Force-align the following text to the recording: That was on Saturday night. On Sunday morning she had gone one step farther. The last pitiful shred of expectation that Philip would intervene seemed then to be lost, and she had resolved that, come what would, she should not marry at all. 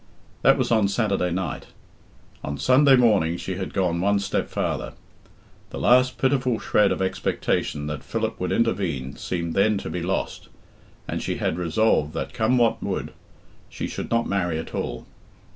That 0.41 0.57
was 0.57 0.71
on 0.71 0.87
Saturday 0.87 1.29
night. 1.29 1.67
On 2.43 2.57
Sunday 2.57 2.95
morning 2.95 3.37
she 3.37 3.57
had 3.57 3.71
gone 3.71 4.01
one 4.01 4.17
step 4.19 4.49
farther. 4.49 4.93
The 5.69 5.77
last 5.77 6.17
pitiful 6.17 6.57
shred 6.59 6.91
of 6.91 7.03
expectation 7.03 7.85
that 7.85 8.03
Philip 8.03 8.39
would 8.39 8.51
intervene 8.51 9.15
seemed 9.15 9.53
then 9.53 9.77
to 9.77 9.91
be 9.91 10.01
lost, 10.01 10.49
and 11.07 11.21
she 11.21 11.37
had 11.37 11.59
resolved 11.59 12.15
that, 12.15 12.33
come 12.33 12.57
what 12.57 12.81
would, 12.81 13.13
she 13.69 13.87
should 13.87 14.09
not 14.09 14.25
marry 14.27 14.57
at 14.57 14.73
all. 14.73 15.05